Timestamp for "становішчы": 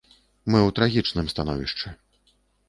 1.35-1.87